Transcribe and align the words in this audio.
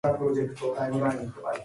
Ras 0.03 0.19
Banas 0.19 0.21
has 0.21 0.37
a 0.39 0.41
detailed 0.41 0.95
military 0.95 1.25
history. 1.27 1.53